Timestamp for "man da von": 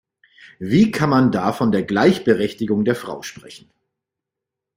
1.11-1.71